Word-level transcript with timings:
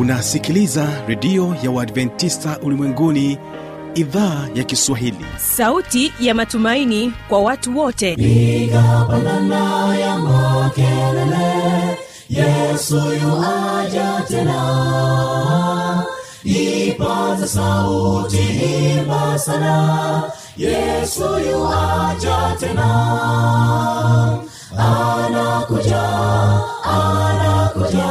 unasikiliza 0.00 0.88
redio 1.06 1.56
ya 1.62 1.70
uadventista 1.70 2.58
ulimwenguni 2.62 3.38
idhaa 3.94 4.48
ya 4.54 4.64
kiswahili. 4.64 5.26
Sauti 5.38 6.12
ya 6.20 6.34
matumaini 6.34 7.12
kwa 7.28 7.40
watu 7.40 7.78
wote. 7.78 8.12
Igapanana 8.12 9.96
ya 9.98 10.18
makelele 10.18 11.98
yesu 12.30 12.96
yuaja 12.96 14.22
tena. 14.28 16.04
Ipaza 16.44 17.46
sauti 17.48 18.36
himba 18.36 19.38
sana 19.38 20.22
yesu 20.56 21.22
yuaja 21.50 22.56
tena. 22.60 22.88
Anakuja 24.78 26.02
anakuja 26.84 28.10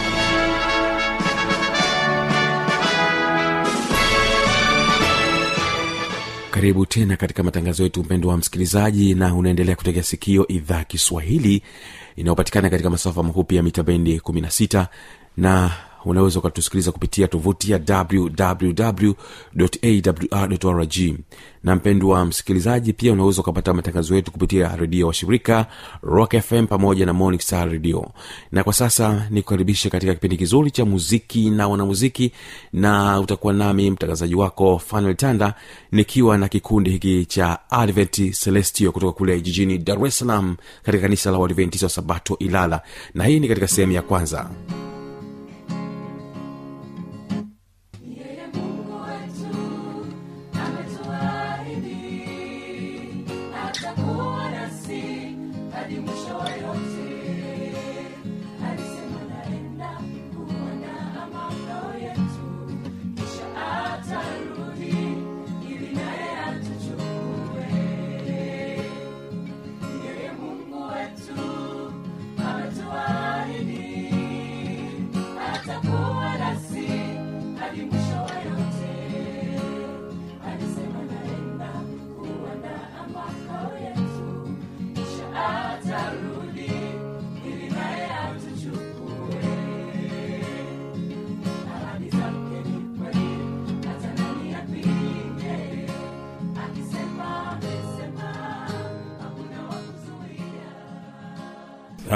karibu 6.51 6.85
tena 6.85 7.17
katika 7.17 7.43
matangazo 7.43 7.83
yetu 7.83 8.03
mpendo 8.03 8.29
wa 8.29 8.37
msikilizaji 8.37 9.13
na 9.15 9.35
unaendelea 9.35 9.75
kutegea 9.75 10.03
sikio 10.03 10.47
idhaa 10.47 10.83
kiswahili 10.83 11.61
inayopatikana 12.15 12.69
katika 12.69 12.89
masafa 12.89 13.23
mafupi 13.23 13.55
ya 13.55 13.63
mita 13.63 13.83
bendi 13.83 14.17
16 14.17 14.85
na 15.37 15.71
unaweza 16.05 16.39
ukatusikiliza 16.39 16.91
kupitia 16.91 17.27
tovuti 17.27 17.71
ya 17.71 17.79
wwwawrrg 20.31 21.15
na 21.63 21.75
mpendo 21.75 22.07
wa 22.07 22.25
msikilizaji 22.25 22.93
pia 22.93 23.13
unaweza 23.13 23.41
ukapata 23.41 23.73
matangazo 23.73 24.15
yetu 24.15 24.31
kupitia 24.31 24.75
redio 24.75 25.07
wa 25.07 25.13
shirika 25.13 25.65
rock 26.03 26.39
fm 26.39 26.67
pamoja 26.67 27.05
na 27.05 27.13
morning 27.13 27.41
star 27.41 27.69
radio. 27.71 28.11
Na 28.51 28.63
kwa 28.63 28.73
sasa 28.73 29.27
nikukaribishe 29.29 29.89
katika 29.89 30.13
kipindi 30.13 30.37
kizuri 30.37 30.71
cha 30.71 30.85
muziki 30.85 31.49
na 31.49 31.67
wanamuziki 31.67 32.31
na 32.73 33.19
utakuwa 33.19 33.53
nami 33.53 33.91
mtangazaji 33.91 34.35
wako 34.35 34.79
fanuel 34.79 35.15
tanda 35.15 35.53
nikiwa 35.91 36.37
na 36.37 36.47
kikundi 36.47 36.89
hiki 36.89 37.25
cha 37.25 37.59
advent 37.69 38.31
celestio 38.43 38.91
kutoka 38.91 39.11
kule 39.17 39.41
jijini 39.41 39.77
dar 39.77 40.05
es 40.05 40.17
salaam 40.17 40.55
katika 40.83 41.01
kanisa 41.01 41.31
la 41.31 41.37
uadventista 41.37 41.85
wa 41.85 41.89
sabato 41.89 42.37
ilala. 42.39 42.81
Na 43.13 43.23
hii 43.23 43.39
ni 43.39 43.47
katika 43.47 43.67
sehemu 43.67 43.91
ya 43.93 44.01
kwanza 44.01 44.49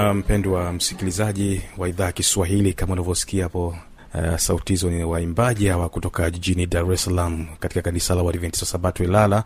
Ah, 0.06 0.14
mpendwa 0.14 0.64
wa 0.64 0.74
msikilizaji 0.74 1.62
wa 1.78 1.90
idhaa 1.90 2.06
ya 2.06 2.12
kiswahili 2.12 2.74
kama 2.74 2.94
unavyosikia 2.94 3.44
hapo 3.44 3.76
Uh, 4.32 4.36
sauti 4.38 4.74
hizo 4.74 4.90
ni 4.90 5.04
waimbaji 5.04 5.68
hawa 5.68 5.90
kutoka 5.90 6.30
jijini 6.32 6.66
dar 6.66 6.94
es 6.94 7.04
salaam 7.04 7.46
katika 7.60 7.82
kanisa 7.82 8.16
la 8.16 8.24
uadventista 8.24 8.66
sabato 8.66 9.04
ilala 9.04 9.44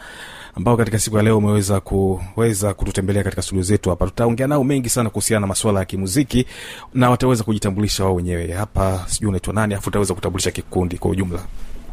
ambao 0.55 0.77
katika 0.77 0.99
siku 0.99 1.17
ya 1.17 1.23
leo 1.23 1.37
umeweza 1.37 1.79
kuweza 1.79 2.73
kututembelea 2.73 3.23
katika 3.23 3.41
studio 3.41 3.63
zetu 3.63 3.89
hapa. 3.89 4.05
Tutaongea 4.05 4.47
nao 4.47 4.63
mengi 4.63 4.89
sana 4.89 5.09
kuhusiana 5.09 5.39
na 5.41 5.47
masuala 5.47 5.79
ya 5.79 5.85
kimuziki 5.85 6.45
na 6.93 7.09
wataweza 7.09 7.43
kujitambulisha 7.43 8.03
wao 8.03 8.15
wenyewe. 8.15 8.51
Hapa 8.51 9.05
sijui 9.07 9.29
unaitwa 9.29 9.53
nani 9.53 9.73
afu 9.73 9.89
utaweza 9.89 10.13
kutambulisha 10.13 10.51
kikundi 10.51 10.97
kwa 10.97 11.11
ujumla 11.11 11.39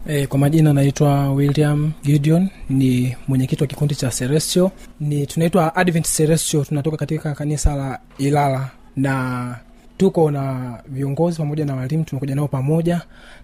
E, 0.08 0.26
kwa 0.26 0.38
majina 0.38 0.72
naitwa 0.72 1.32
william 1.32 1.92
gideon 2.04 2.48
ni 2.70 3.16
mwenyekiti 3.28 3.62
wa 3.62 3.66
kikundi 3.66 3.94
cha 3.94 4.10
celestio 4.10 4.70
ni 5.00 5.26
tunaitwa 5.26 5.76
advent 5.76 6.06
celestio 6.16 6.64
tunatoka 6.64 6.96
katika 6.96 7.34
kanisa 7.34 7.74
la 7.76 7.98
ilala. 8.18 8.70
Na 8.96 9.56
tuko 9.96 10.30
na 10.30 10.74
viongozi 10.88 11.36
pamoja 11.38 11.64
na 11.64 11.74
walimu 11.76 12.04
tumekuja 12.04 12.34
nao 12.34 12.48
pamoja. 12.48 13.00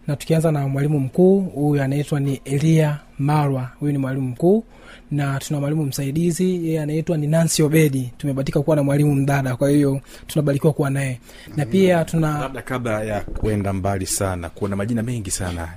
Na 0.06 0.16
tukianza 0.16 0.52
na 0.52 0.68
mwalimu 0.68 1.00
mkuu 1.00 1.40
huyu 1.40 1.82
anaitwa 1.82 2.20
ni 2.20 2.40
elia 2.44 2.98
marwa. 3.18 3.70
Huyu 3.80 3.92
ni 3.92 3.98
mwalimu 3.98 4.28
mkuu. 4.28 4.64
Na 5.10 5.38
tuna 5.38 5.60
mwalimu 5.60 5.84
msaidizi 5.84 6.66
yeye 6.66 6.80
anaitwa 6.80 7.16
ni 7.16 7.26
nancy 7.26 7.62
obedi. 7.62 8.12
Tumebatika 8.18 8.62
kuwa 8.62 8.76
na 8.76 8.82
mwalimu 8.82 9.14
mdada 9.14 9.56
kwa 9.56 9.70
hiyo 9.70 10.00
tunabarikiwa 10.26 10.72
kuwa 10.72 10.90
naye. 10.90 11.20
Na 11.56 11.66
pia 11.66 12.04
tuna 12.04 12.38
labda 12.38 12.62
kabla 12.62 13.04
ya 13.04 13.20
kuenda 13.20 13.72
mbali 13.72 14.06
sana 14.06 14.48
kuna 14.50 14.76
majina 14.76 15.02
mengi 15.02 15.30
sana 15.30 15.68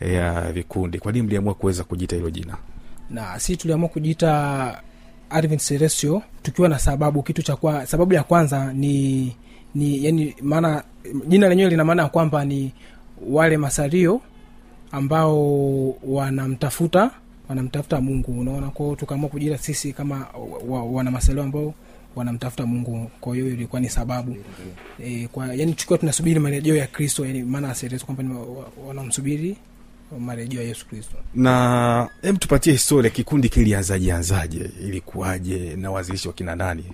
ya 0.00 0.52
vikundi. 0.52 0.98
Kwa 0.98 1.12
nini 1.12 1.26
mliamua 1.26 1.54
kuweza 1.54 1.84
kujiita 1.84 2.16
hilo 2.16 2.30
jina? 2.30 2.56
Na 3.10 3.38
si 3.40 3.56
tuliamua 3.56 3.88
kujiita 3.88 4.82
advent 5.30 5.62
celestio 5.68 6.22
tukiwa 6.42 6.68
na 6.68 6.78
sababu 6.78 7.22
kitu 7.22 7.42
cha 7.42 7.56
kwa, 7.56 7.86
sababu 7.86 8.14
ya 8.14 8.22
kwanza 8.22 8.72
ni 8.72 9.36
ni 9.74 10.04
yani 10.04 10.34
maana 10.42 10.84
jina 11.28 11.48
lenyewe 11.48 11.70
lina 11.70 11.84
maana 11.84 12.02
ya 12.02 12.08
kwamba 12.08 12.44
ni 12.44 12.72
wale 13.28 13.56
masario 13.56 14.20
ambao 14.92 15.88
wanamtafuta 15.90 17.10
wanamtafuta 17.48 18.00
mungu. 18.00 18.40
Unaona 18.40 18.70
kwao 18.70 18.96
tukaamua 18.96 19.28
kujiita 19.30 19.58
sisi 19.58 19.92
kama 19.92 20.26
wa, 20.68 20.78
wa, 20.78 20.84
wana 20.84 21.10
masario 21.10 21.42
ambao 21.42 21.74
wanamtafuta 22.16 22.66
mungu. 22.66 23.10
Kwa 23.20 23.34
hiyo 23.34 23.48
ilikuwa 23.48 23.80
ni 23.80 23.88
sababu. 23.88 24.36
E, 25.04 25.28
kwa 25.32 25.54
yani 25.54 25.72
tukiwa 25.74 25.98
tunasubiri 25.98 26.40
marejeo 26.40 26.76
ya 26.76 26.86
kristo 26.86 27.26
yani 27.26 27.42
maana 27.42 27.74
kwamba 28.06 28.24
wanamsubiri 28.86 29.56
marejeo 30.20 30.62
ya 30.62 30.68
yesu 30.68 30.86
kristo 30.86 31.16
na 31.34 32.08
hem 32.22 32.36
tupatie 32.36 32.72
historia 32.72 33.10
kikundi 33.10 33.48
kilianzaje 33.48 34.12
anzaje 34.12 34.70
ilikuwaje 34.84 35.76
na 35.76 35.90
wazilishi 35.90 36.28
wakina 36.28 36.56
nani 36.56 36.84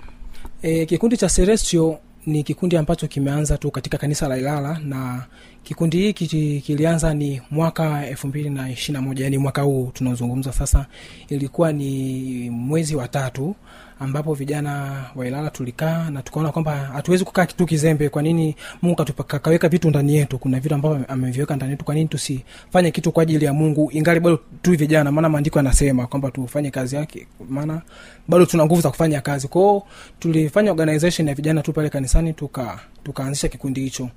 E, 0.62 0.86
kikundi 0.86 1.16
cha 1.16 1.28
serestio 1.28 1.98
ni 2.26 2.42
kikundi 2.42 2.76
ambacho 2.76 3.08
kimeanza 3.08 3.58
tu 3.58 3.70
katika 3.70 3.98
kanisa 3.98 4.28
la 4.28 4.36
Ilala 4.38 4.78
na 4.84 5.24
kikundi 5.62 5.96
hiki 5.98 6.60
kilianza 6.66 7.14
ni 7.14 7.42
mwaka 7.50 8.06
elfu 8.06 8.26
mbili 8.28 8.50
na 8.50 8.70
ishiri 8.70 8.92
na 8.92 9.02
moja 9.02 9.24
yani 9.24 9.38
mwaka 9.38 9.62
huu 9.62 9.90
tunaozungumza 9.94 10.52
sasa. 10.52 10.86
Ilikuwa 11.28 11.72
ni 11.72 12.50
mwezi 12.50 12.96
wa 12.96 13.08
tatu 13.08 13.56
ambapo 14.02 14.34
vijana 14.34 15.04
wa 15.16 15.26
Ilala 15.26 15.50
tulikaa 15.50 16.10
na 16.10 16.22
tukaona 16.22 16.52
kwamba 16.52 16.76
hatuwezi 16.76 17.24
kukaa 17.24 17.46
kitu 17.46 17.66
kizembe. 17.66 18.08
Kwa 18.08 18.22
nini 18.22 18.56
Mungu 18.82 19.04
kakaweka 19.26 19.68
vitu 19.68 19.90
ndani 19.90 20.16
yetu? 20.16 20.38
Kuna 20.38 20.60
vitu 20.60 20.74
ambavyo 20.74 21.04
ameviweka 21.08 21.56
ndani 21.56 21.70
yetu, 21.72 21.84
kwa 21.84 21.94
nini 21.94 22.08
tusifanye 22.08 22.90
kitu 22.90 23.12
kwa 23.12 23.22
ajili 23.22 23.44
ya 23.44 23.52
Mungu 23.52 23.90
ingali 23.92 24.20
bado 24.20 24.38
tu 24.62 24.72
vijana? 24.76 25.12
Maana 25.12 25.28
maandiko 25.28 25.58
yanasema 25.58 26.06
kwamba 26.06 26.30
tufanye 26.30 26.70
kazi 26.70 26.96
yake, 26.96 27.26
maana 27.48 27.82
bado 28.28 28.46
tuna 28.46 28.64
nguvu 28.64 28.80
za 28.80 28.90
kufanya 28.90 29.20
kazi 29.20 29.48
kwao. 29.48 29.86
Tulifanya 30.18 30.70
organization 30.70 31.28
ya 31.28 31.34
vijana 31.34 31.62
tu 31.62 31.72
pale 31.72 31.88
kanisani, 31.90 32.32
tuka 32.32 32.78
tukaanzisha 33.04 33.48
kikundi 33.48 33.80
hicho 33.80 34.08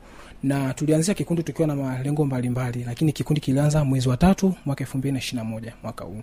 na 0.44 0.74
tulianzisha 0.74 1.14
kikundi 1.14 1.44
tukiwa 1.44 1.68
na 1.68 1.76
malengo 1.76 2.26
mbalimbali, 2.26 2.84
lakini 2.84 3.12
kikundi 3.12 3.42
kilianza 3.42 3.84
mwezi 3.86 4.10
wa 4.10 4.18
tatu 4.18 4.54
mwaka 4.66 4.84
elfu 4.84 4.98
mbili 4.98 5.12
na 5.12 5.20
ishiri 5.20 5.38
na 5.38 5.44
moja 5.44 5.74
mwaka 5.84 6.06
huu. 6.06 6.22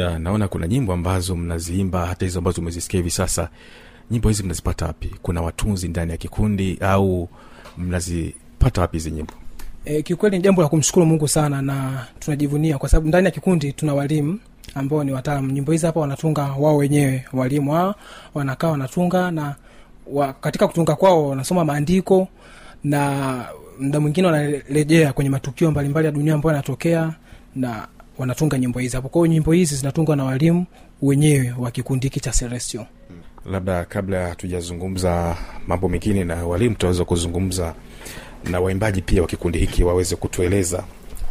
Ya 0.00 0.18
naona 0.18 0.48
kuna 0.48 0.66
nyimbo 0.68 0.92
ambazo 0.92 1.36
mnaziimba 1.36 2.06
hata 2.06 2.24
hizo 2.24 2.38
ambazo 2.38 2.60
umezisikia 2.60 2.98
hivi 2.98 3.10
sasa 3.10 3.48
nyimbo 4.10 4.28
hizi 4.28 4.42
mnazipata 4.42 4.86
wapi? 4.86 5.10
Kuna 5.22 5.42
watunzi 5.42 5.88
ndani 5.88 6.10
ya 6.10 6.16
kikundi 6.16 6.78
au 6.80 7.28
mnazipata 7.78 8.80
wapi 8.80 8.96
hizi 8.96 9.10
nyimbo? 9.10 9.32
E, 9.84 10.02
kiukweli 10.02 10.36
ni 10.36 10.42
jambo 10.42 10.62
la 10.62 10.68
kumshukuru 10.68 11.06
mungu 11.06 11.28
sana 11.28 11.62
na 11.62 12.06
tunajivunia 12.18 12.78
kwa 12.78 12.88
sababu 12.88 13.08
ndani 13.08 13.24
ya 13.24 13.30
kikundi 13.30 13.72
tuna 13.72 13.94
walimu 13.94 14.38
ambao 14.74 15.04
ni 15.04 15.12
wataalam 15.12 15.50
nyimbo 15.52 15.72
hizi 15.72 15.86
hapa 15.86 16.00
wanatunga 16.00 16.42
wao 16.42 16.76
wenyewe 16.76 17.24
walimu 17.32 17.72
wao 17.72 17.94
wanakaa 18.34 18.68
wanatunga 18.68 19.30
na 19.30 19.54
wa, 20.06 20.32
katika 20.32 20.68
kutunga 20.68 20.94
kwao 20.96 21.28
wanasoma 21.28 21.64
maandiko 21.64 22.28
na 22.84 23.44
mda 23.80 24.00
mwingine 24.00 24.26
wanarejea 24.26 25.12
kwenye 25.12 25.30
matukio 25.30 25.70
mbalimbali 25.70 26.06
ya 26.06 26.12
dunia 26.12 26.34
ambayo 26.34 26.50
yanatokea 26.54 27.12
na 27.56 27.88
wanatunga 28.20 28.58
nyimbo 28.58 28.78
hizi. 28.78 28.96
Hapo 28.96 29.08
kwao 29.08 29.26
nyimbo 29.26 29.52
hizi 29.52 29.76
zinatungwa 29.76 30.16
na 30.16 30.24
walimu 30.24 30.66
wenyewe 31.02 31.54
wa 31.58 31.70
kikundi 31.70 32.06
hiki 32.06 32.20
cha 32.20 32.30
celestio 32.30 32.86
labda 33.46 33.84
kabla 33.84 34.28
hatujazungumza 34.28 35.36
mambo 35.66 35.88
mengine 35.88 36.24
na 36.24 36.46
walimu 36.46 36.74
tutaweza 36.74 37.04
kuzungumza 37.04 37.74
na 38.50 38.60
waimbaji 38.60 39.02
pia 39.02 39.22
wa 39.22 39.28
kikundi 39.28 39.58
hiki 39.58 39.84
waweze 39.84 40.16
kutueleza. 40.16 40.84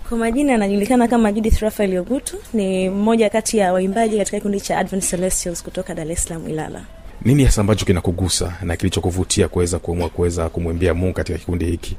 Kwa 0.10 0.18
majina 0.18 0.56
anajulikana 0.56 1.08
kama 1.08 1.32
judith 1.32 1.60
rafael 1.60 1.98
ogutu 1.98 2.38
ni 2.54 2.90
mmoja 2.90 3.30
kati 3.30 3.58
ya 3.58 3.74
waimbaji 3.74 4.18
katika 4.18 4.38
kikundi 4.38 4.62
cha 4.62 4.78
advent 4.78 5.10
celestials 5.10 5.64
kutoka 5.64 5.96
dar 5.96 6.12
es 6.12 6.24
salaam 6.24 6.50
ilala. 6.50 6.86
Nini 7.26 7.44
hasa 7.46 7.62
ambacho 7.62 7.86
kinakugusa 7.86 8.54
na 8.62 8.76
kilichokuvutia 8.76 9.48
kuweza 9.48 9.80
kuamua 9.80 10.10
kuweza 10.10 10.50
kumwimbia 10.50 10.94
mungu 10.94 11.14
katika 11.14 11.38
kikundi 11.38 11.66
hiki 11.66 11.98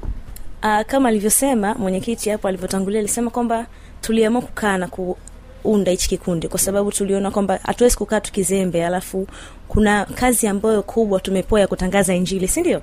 uh, 0.63 0.81
kama 0.87 1.09
alivyosema 1.09 1.75
mwenyekiti 1.75 2.31
hapo 2.31 2.49
alivyotangulia 2.49 2.99
alisema 3.01 3.31
kwamba 3.31 3.67
tuliamua 4.01 4.43
kukaa 4.43 4.79
na 4.79 4.89
kuunda 4.89 5.91
hichi 5.91 6.09
kikundi 6.09 6.49
kwa 6.49 6.59
sababu 6.59 6.93
tuliona 6.93 7.31
kwamba 7.31 7.59
hatuwezi 7.63 7.97
kukaa 7.97 8.21
tukizembe 8.21 8.87
alafu 8.87 9.27
kuna 9.69 10.05
kazi 10.05 10.47
ambayo 10.47 10.83
kubwa 10.83 11.21
tumepoa 11.21 11.61
ya 11.61 11.67
kutangaza 11.67 12.15
injili 12.15 12.49
si 12.49 12.61
ndio? 12.61 12.83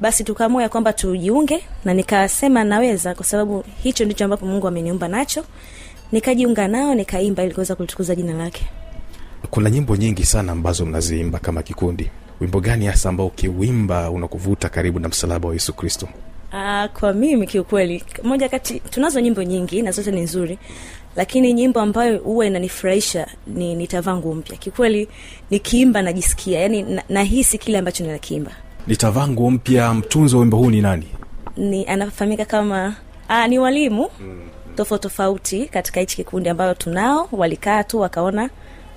Basi 0.00 0.24
tukaamua 0.24 0.62
ya 0.62 0.68
kwamba 0.68 0.92
tujiunge 0.92 1.64
na 1.84 1.94
nikasema 1.94 2.64
naweza 2.64 3.14
kwa 3.14 3.24
sababu 3.24 3.64
hicho 3.82 4.04
ndicho 4.04 4.24
ambapo 4.24 4.46
mungu 4.46 4.68
ameniumba 4.68 5.08
nacho. 5.08 5.44
Nikajiunga 6.12 6.68
nao 6.68 6.94
nikaimba 6.94 7.42
ili 7.44 7.54
kuweza 7.54 7.74
kulitukuza 7.74 8.14
jina 8.14 8.32
lake. 8.32 8.66
Kuna 9.50 9.70
nyimbo 9.70 9.96
nyingi 9.96 10.24
sana 10.24 10.52
ambazo 10.52 10.86
mnaziimba 10.86 11.38
kama 11.38 11.62
kikundi. 11.62 12.10
Wimbo 12.40 12.60
gani 12.60 12.86
hasa 12.86 13.08
ambao 13.08 13.26
ukiwimba 13.26 14.10
unakuvuta 14.10 14.68
karibu 14.68 14.98
na 14.98 15.08
msalaba 15.08 15.48
wa 15.48 15.54
yesu 15.54 15.72
kristo 15.72 16.08
Uh, 16.52 16.84
kwa 17.00 17.12
mimi 17.12 17.46
kiukweli 17.46 18.04
moja 18.22 18.48
kati 18.48 18.80
tunazo 18.80 19.20
nyimbo 19.20 19.42
nyingi 19.42 19.82
na 19.82 19.90
zote 19.90 20.10
ni 20.10 20.20
nzuri 20.20 20.58
lakini 21.16 21.52
nyimbo 21.52 21.80
ambayo 21.80 22.18
huwa 22.18 22.46
inanifurahisha 22.46 23.26
ni 23.46 23.74
nitavaa 23.74 24.16
nguo 24.16 24.34
mpya. 24.34 24.56
Kiukweli 24.56 25.08
nikiimba 25.50 26.02
najisikia 26.02 26.60
yani 26.60 26.82
na, 26.82 27.02
nahisi 27.08 27.58
kile 27.58 27.78
ambacho 27.78 28.04
ninakiimba. 28.04 28.50
Nitavaa 28.86 29.28
nguo 29.28 29.50
mpya 29.50 29.94
mtunzi 29.94 30.34
wa 30.36 30.40
wimbo 30.40 30.56
huu 30.56 30.70
ni 30.70 30.80
nani? 30.80 31.08
Ni 31.56 31.86
anafahamika 31.86 32.44
kama 32.44 32.96
aa, 33.30 33.46
ni 33.48 33.58
walimu 33.58 34.08
tofauti 34.76 35.02
tofauti 35.02 35.66
katika 35.66 36.00
hichi 36.00 36.16
kikundi 36.16 36.48
ambayo 36.48 36.74
tunao. 36.74 37.28
Walikaa 37.32 37.84
tu 37.84 38.00
wakaona 38.00 38.50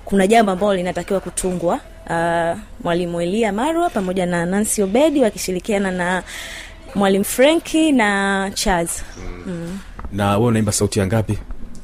kuna 0.04 0.26
jambo 0.26 0.52
ambalo 0.52 0.74
linatakiwa 0.74 1.20
kutungwa. 1.20 1.80
Uh, 2.10 2.58
mwalimu 2.84 3.20
elia 3.20 3.52
marwa 3.52 3.90
pamoja 3.90 4.26
na 4.26 4.46
nancy 4.46 4.82
obedi 4.82 5.20
wakishirikiana 5.22 5.90
na 5.90 6.22
mwalimu 6.96 7.24
frenki 7.24 7.92
na 7.92 8.50
Chaz. 8.54 8.90
mm. 9.46 9.78
na 10.12 10.38
we 10.38 10.46
unaimba 10.46 10.72
sauti 10.72 10.98
ya 10.98 11.06
ngapi 11.06 11.38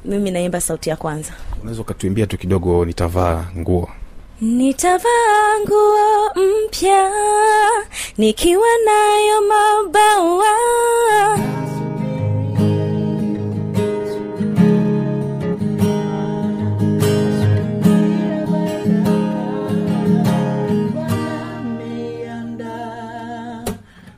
mimi 0.04 0.30
naimba 0.30 0.60
sauti 0.60 0.90
ya 0.90 0.96
kwanza 0.96 1.32
unaweza 1.62 1.82
ukatuimbia 1.82 2.26
tu 2.26 2.38
kidogo 2.38 2.84
nitavaa 2.84 3.44
nguo 3.58 3.90
nitavaa 4.40 5.58
nguo 5.66 6.30
mpya 6.66 7.10
nikiwa 8.18 8.66
nayo 8.86 9.40
mabawa 9.48 10.52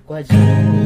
kwa 0.06 0.18
ajili 0.18 0.83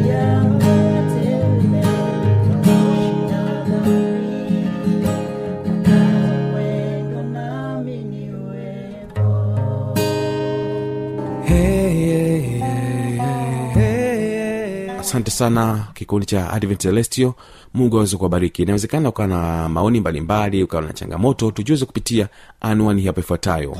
asante 15.28 15.30
sana 15.30 15.84
kikundi 15.94 16.26
cha 16.26 16.50
advent 16.52 16.80
celestio 16.82 17.34
mungu 17.74 17.96
aweze 17.96 18.16
kuwabariki. 18.16 18.62
Inawezekana 18.62 19.08
ukawa 19.08 19.28
na 19.28 19.68
maoni 19.68 20.00
mbalimbali 20.00 20.62
ukawa 20.62 20.82
na 20.82 20.92
changamoto 20.92 21.50
tujuze 21.50 21.84
kupitia 21.86 22.28
anwani 22.60 23.02
hapa 23.06 23.20
ifuatayo. 23.20 23.76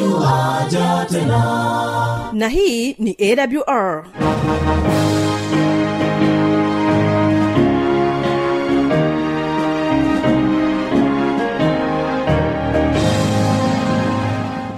Yuwaja 0.00 1.06
tena. 1.10 2.30
Na 2.32 2.48
hii 2.48 2.92
ni 2.98 3.16
awr 3.20 4.04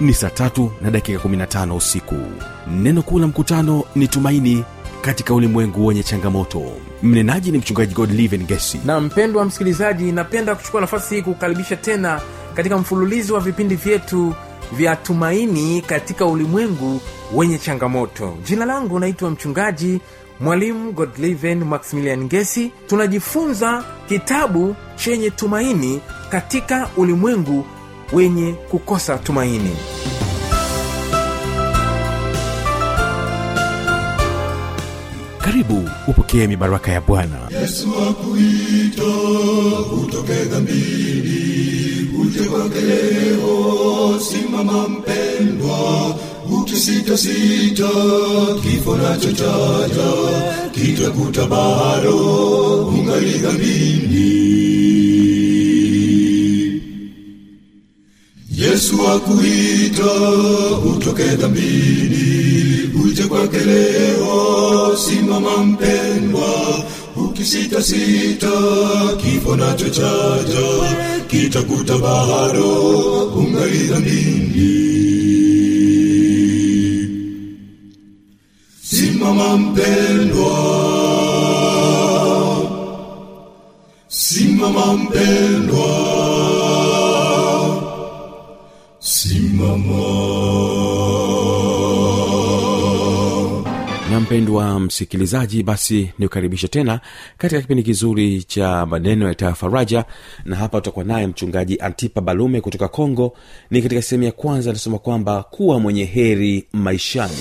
ni 0.00 0.14
saa 0.14 0.30
tatu 0.30 0.72
na 0.80 0.90
dakika 0.90 1.28
15 1.28 1.76
usiku. 1.76 2.14
Neno 2.70 3.02
kuu 3.02 3.18
la 3.18 3.26
mkutano 3.26 3.84
ni 3.94 4.08
tumaini 4.08 4.64
katika 5.00 5.34
ulimwengu 5.34 5.86
wenye 5.86 6.02
changamoto. 6.02 6.62
Mnenaji 7.02 7.50
ni 7.52 7.58
mchungaji 7.58 7.94
godliven 7.94 8.44
gesi 8.46 8.80
na 8.84 9.00
mpendwa 9.00 9.44
msikilizaji 9.44 10.12
napenda 10.12 10.54
kuchukua 10.54 10.80
nafasi 10.80 11.14
hii 11.14 11.22
kukaribisha 11.22 11.76
tena 11.76 12.20
katika 12.54 12.78
mfululizo 12.78 13.34
wa 13.34 13.40
vipindi 13.40 13.74
vyetu 13.74 14.34
vya 14.72 14.96
tumaini 14.96 15.80
katika 15.82 16.26
ulimwengu 16.26 17.00
wenye 17.34 17.58
changamoto. 17.58 18.36
Jina 18.44 18.64
langu 18.64 18.98
naitwa 18.98 19.30
mchungaji 19.30 20.00
mwalimu 20.40 20.92
godliven 20.92 21.64
maximilian 21.64 22.24
ngesi 22.24 22.72
tunajifunza 22.86 23.84
kitabu 24.08 24.76
chenye 24.96 25.30
tumaini 25.30 26.00
katika 26.30 26.88
ulimwengu 26.96 27.66
wenye 28.12 28.52
kukosa 28.52 29.18
tumaini. 29.18 29.76
Karibu 35.38 35.88
upokee 36.08 36.46
mibaraka 36.46 36.92
ya 36.92 37.00
bwana. 37.00 37.38
Yesu 37.60 37.88
akuita 38.10 39.04
utoke 40.02 40.34
dhambini 40.44 42.10
uje 42.20 42.40
kwake 42.48 42.80
leo 42.80 44.20
simama 44.20 44.88
mpendwa 44.88 46.14
ukisitasita 46.60 47.88
kifo 48.62 48.96
nacho 48.96 49.32
chaja 49.32 50.12
kitakuta 50.72 51.46
bado 51.46 52.16
ungali 52.86 53.30
dhambini 53.38 54.65
yesu 58.56 58.96
akuita 59.14 60.12
utoke 60.90 61.24
dhambini 61.24 62.90
uje 63.04 63.22
kwake 63.22 63.58
leo 63.58 64.96
simama 64.96 65.56
mpendwa 65.64 66.84
ukisitasita 67.16 68.50
kifo 69.22 69.56
nacho 69.56 69.88
chaja 69.90 70.68
kitakuta 71.28 71.98
bado 71.98 72.72
ungali 73.36 73.78
dhambini. 73.78 74.86
Simama 78.82 79.56
mpendwa 79.56 80.56
simama 84.08 84.92
mpendwa 84.94 85.86
na 94.10 94.20
mpendwa 94.20 94.80
msikilizaji 94.80 95.62
basi 95.62 96.10
nikukaribisha 96.18 96.68
tena 96.68 97.00
katika 97.38 97.60
kipindi 97.60 97.82
kizuri 97.82 98.42
cha 98.42 98.86
maneno 98.86 99.34
ya 99.40 99.54
faraja 99.54 100.04
na 100.44 100.56
hapa 100.56 100.80
tutakuwa 100.80 101.04
naye 101.04 101.26
mchungaji 101.26 101.78
antipa 101.80 102.20
balume 102.20 102.60
kutoka 102.60 102.88
kongo. 102.88 103.36
Ni 103.70 103.82
katika 103.82 104.02
sehemu 104.02 104.24
ya 104.24 104.32
kwanza 104.32 104.70
anasema 104.70 104.98
kwamba 104.98 105.42
kuwa 105.42 105.80
mwenye 105.80 106.04
heri 106.04 106.66
maishani 106.72 107.36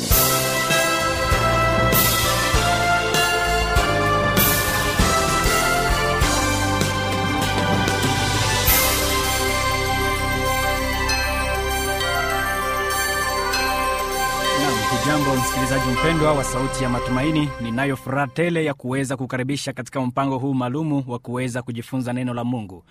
msikilizaji 15.38 15.90
mpendwa 15.90 16.34
wa 16.34 16.44
sauti 16.44 16.84
ya 16.84 16.90
matumaini 16.90 17.50
ninayo 17.62 17.98
furaha 17.98 18.28
tele 18.28 18.66
ya 18.66 18.74
kuweza 18.74 19.18
kukaribisha 19.18 19.74
katika 19.74 20.02
mpango 20.02 20.38
huu 20.38 20.54
maalumu 20.54 21.04
wa 21.08 21.20
kuweza 21.20 21.62
kujifunza 21.62 22.14
neno 22.14 22.34
la 22.34 22.44
mungu. 22.44 22.84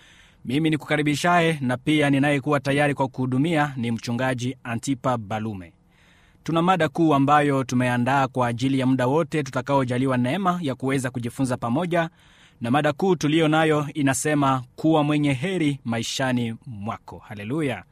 Mimi 0.45 0.71
ni 0.71 0.79
kukaribishaye 0.79 1.59
na 1.61 1.77
pia 1.77 2.11
ninayekuwa 2.11 2.61
tayari 2.61 2.95
kwa 2.95 3.09
kuhudumia 3.09 3.73
ni 3.77 3.91
mchungaji 3.91 4.57
antipa 4.65 5.19
balume. 5.19 5.73
Tuna 6.45 6.63
mada 6.63 6.89
kuu 6.89 7.15
ambayo 7.15 7.65
tumeandaa 7.65 8.29
kwa 8.29 8.47
ajili 8.49 8.79
ya 8.79 8.87
muda 8.87 9.07
wote 9.07 9.43
tutakaojaliwa 9.43 10.17
neema 10.17 10.59
ya 10.63 10.75
kuweza 10.75 11.11
kujifunza 11.11 11.57
pamoja 11.57 12.11
na 12.61 12.71
mada 12.71 12.93
kuu 12.93 13.17
tuliyo 13.17 13.49
nayo 13.49 13.87
inasema 13.95 14.63
kuwa 14.77 15.05
mwenye 15.05 15.33
heri 15.33 15.79
maishani 15.85 16.55
mwako. 16.67 17.19
Haleluya! 17.19 17.85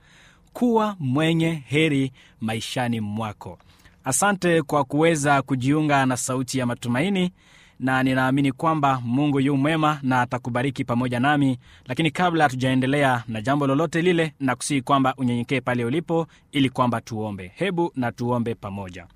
Kuwa 0.53 0.97
mwenye 1.01 1.63
heri 1.67 2.13
maishani 2.41 3.01
mwako 3.01 3.59
asante 4.05 4.63
kwa 4.63 4.85
kuweza 4.85 5.43
kujiunga 5.43 6.07
na 6.07 6.17
sauti 6.17 6.59
ya 6.59 6.67
matumaini 6.67 7.33
na 7.81 8.03
ninaamini 8.03 8.53
kwamba 8.53 9.01
mungu 9.05 9.41
yu 9.41 9.57
mwema 9.57 9.99
na 10.03 10.21
atakubariki 10.21 10.85
pamoja 10.85 11.21
nami. 11.21 11.59
Lakini 11.87 12.11
kabla 12.11 12.45
hatujaendelea 12.45 13.25
na 13.29 13.41
jambo 13.41 13.67
lolote 13.67 14.03
lile 14.03 14.35
na 14.41 14.57
kusihi 14.57 14.83
kwamba 14.83 15.15
unyenyekee 15.17 15.61
pale 15.61 15.85
ulipo 15.85 16.27
ili 16.53 16.71
kwamba 16.71 17.01
tuombe. 17.01 17.53
Hebu 17.55 17.93
na 17.97 18.13
tuombe 18.13 18.55
pamoja. 18.55 19.07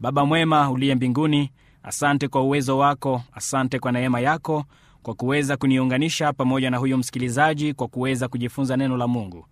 Baba 0.00 0.26
mwema 0.26 0.70
uliye 0.70 0.94
mbinguni 0.94 1.50
asante 1.82 2.28
kwa 2.28 2.42
uwezo 2.42 2.78
wako 2.78 3.22
asante 3.32 3.78
kwa 3.78 3.92
neema 3.92 4.20
yako 4.20 4.64
kwa 5.02 5.14
kuweza 5.14 5.56
kuniunganisha 5.56 6.32
pamoja 6.32 6.70
na 6.70 6.76
huyu 6.76 6.98
msikilizaji 6.98 7.74
kwa 7.74 7.88
kuweza 7.88 8.28
kujifunza 8.28 8.76
neno 8.76 8.96
la 8.96 9.08
mungu 9.08 9.46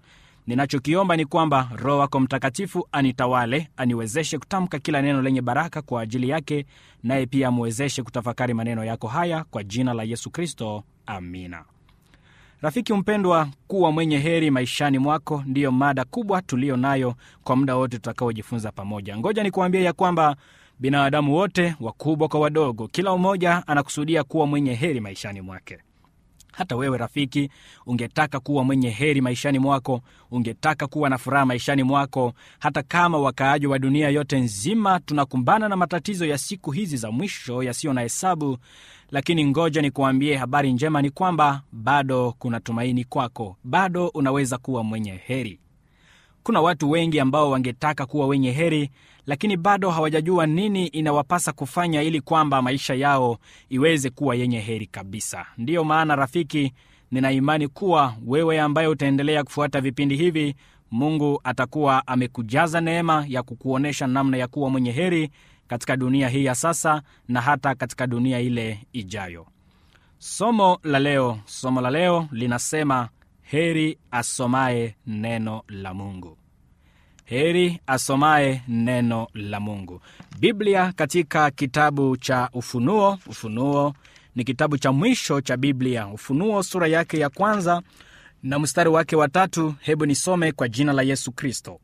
ninachokiomba 0.46 1.16
ni 1.16 1.24
kwamba 1.24 1.68
roho 1.76 1.98
wako 1.98 2.20
mtakatifu 2.20 2.88
anitawale 2.92 3.68
aniwezeshe 3.76 4.38
kutamka 4.38 4.78
kila 4.78 5.02
neno 5.02 5.22
lenye 5.22 5.42
baraka 5.42 5.82
kwa 5.82 6.02
ajili 6.02 6.28
yake 6.28 6.66
naye 7.02 7.26
pia 7.26 7.48
amwezeshe 7.48 8.02
kutafakari 8.02 8.54
maneno 8.54 8.84
yako 8.84 9.08
haya 9.08 9.44
kwa 9.44 9.64
jina 9.64 9.94
la 9.94 10.02
yesu 10.02 10.30
kristo. 10.30 10.82
Amina. 11.06 11.64
Rafiki 12.60 12.92
mpendwa 12.92 13.48
kuwa 13.68 13.92
mwenye 13.92 14.18
heri 14.18 14.50
maishani 14.50 14.98
mwako 14.98 15.42
ndiyo 15.46 15.72
mada 15.72 16.04
kubwa 16.04 16.42
tuliyo 16.42 16.76
nayo 16.76 17.14
kwa 17.44 17.56
muda 17.56 17.76
wote 17.76 17.96
tutakaojifunza 17.96 18.72
pamoja. 18.72 19.16
Ngoja 19.18 19.42
nikuambie 19.42 19.82
ya 19.82 19.92
kwamba 19.92 20.36
binadamu 20.78 21.34
wote 21.34 21.74
wakubwa 21.80 22.28
kwa 22.28 22.40
wadogo 22.40 22.88
kila 22.88 23.16
mmoja 23.16 23.62
anakusudia 23.66 24.24
kuwa 24.24 24.46
mwenye 24.46 24.74
heri 24.74 25.00
maishani 25.00 25.40
mwake 25.40 25.78
hata 26.52 26.76
wewe 26.76 26.98
rafiki 26.98 27.50
ungetaka 27.86 28.40
kuwa 28.40 28.64
mwenye 28.64 28.90
heri 28.90 29.20
maishani 29.20 29.58
mwako 29.58 30.00
ungetaka 30.30 30.86
kuwa 30.86 31.10
na 31.10 31.18
furaha 31.18 31.46
maishani 31.46 31.82
mwako. 31.82 32.32
Hata 32.58 32.82
kama 32.82 33.18
wakaaji 33.18 33.66
wa 33.66 33.78
dunia 33.78 34.08
yote 34.08 34.40
nzima 34.40 35.00
tunakumbana 35.00 35.68
na 35.68 35.76
matatizo 35.76 36.26
ya 36.26 36.38
siku 36.38 36.70
hizi 36.70 36.96
za 36.96 37.10
mwisho 37.10 37.62
yasiyo 37.62 37.92
na 37.92 38.00
hesabu 38.00 38.58
lakini 39.10 39.44
ngoja 39.46 39.82
nikuambie 39.82 40.36
habari 40.36 40.72
njema 40.72 41.02
ni 41.02 41.10
kwamba 41.10 41.62
bado 41.72 42.34
kuna 42.38 42.60
tumaini 42.60 43.04
kwako. 43.04 43.56
Bado 43.64 44.08
unaweza 44.08 44.58
kuwa 44.58 44.84
mwenye 44.84 45.10
heri 45.12 45.58
kuna 46.42 46.60
watu 46.60 46.90
wengi 46.90 47.20
ambao 47.20 47.50
wangetaka 47.50 48.06
kuwa 48.06 48.26
wenye 48.26 48.50
heri 48.52 48.90
lakini 49.26 49.56
bado 49.56 49.90
hawajajua 49.90 50.46
nini 50.46 50.86
inawapasa 50.86 51.52
kufanya 51.52 52.02
ili 52.02 52.20
kwamba 52.20 52.62
maisha 52.62 52.94
yao 52.94 53.38
iweze 53.68 54.10
kuwa 54.10 54.34
yenye 54.34 54.60
heri 54.60 54.86
kabisa. 54.86 55.46
Ndiyo 55.58 55.84
maana 55.84 56.16
rafiki 56.16 56.72
nina 57.10 57.32
imani 57.32 57.68
kuwa 57.68 58.14
wewe 58.26 58.60
ambaye 58.60 58.88
utaendelea 58.88 59.44
kufuata 59.44 59.80
vipindi 59.80 60.16
hivi 60.16 60.54
mungu 60.90 61.40
atakuwa 61.44 62.06
amekujaza 62.06 62.80
neema 62.80 63.24
ya 63.28 63.42
kukuonyesha 63.42 64.06
namna 64.06 64.36
ya 64.36 64.48
kuwa 64.48 64.70
mwenye 64.70 64.92
heri 64.92 65.30
katika 65.68 65.96
dunia 65.96 66.28
hii 66.28 66.44
ya 66.44 66.54
sasa 66.54 67.02
na 67.28 67.40
hata 67.40 67.74
katika 67.74 68.06
dunia 68.06 68.40
ile 68.40 68.78
ijayo. 68.92 69.46
Somo 70.18 70.78
la 70.82 70.98
leo 70.98 71.38
somo 71.44 71.80
la 71.80 71.90
leo 71.90 72.28
linasema 72.32 73.08
heri 73.52 73.98
asomaye 74.10 74.94
neno 75.06 75.62
la 75.68 75.94
mungu. 75.94 76.38
Heri 77.24 77.80
asomaye 77.86 78.62
neno 78.68 79.28
la 79.34 79.60
mungu. 79.60 80.00
Biblia 80.40 80.92
katika 80.92 81.50
kitabu 81.50 82.16
cha 82.16 82.48
ufunuo. 82.52 83.18
Ufunuo 83.26 83.94
ni 84.34 84.44
kitabu 84.44 84.78
cha 84.78 84.92
mwisho 84.92 85.40
cha 85.40 85.56
biblia. 85.56 86.06
Ufunuo 86.06 86.62
sura 86.62 86.86
yake 86.86 87.18
ya 87.18 87.28
kwanza 87.28 87.82
na 88.42 88.58
mstari 88.58 88.90
wake 88.90 89.16
wa 89.16 89.28
tatu. 89.28 89.74
Hebu 89.80 90.06
nisome 90.06 90.52
kwa 90.52 90.68
jina 90.68 90.92
la 90.92 91.02
yesu 91.02 91.32
kristo. 91.32 91.80